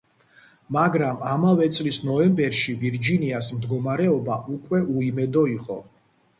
მაგრამ 0.77 1.19
ამავე 1.33 1.67
წლის 1.81 1.99
ნოემბერში, 2.07 2.75
ვირჯინიას 2.85 3.53
მდგომარეობა 3.61 4.41
უკვე 4.59 4.85
უიმედო 4.99 5.49
იყო. 5.57 5.83